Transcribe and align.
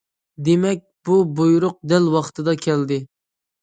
دېمەك، 0.47 0.81
بۇ 1.11 1.19
بۇيرۇق 1.41 1.79
دەل 1.95 2.11
ۋاقتىدا 2.19 2.61
كەلدى. 2.67 3.05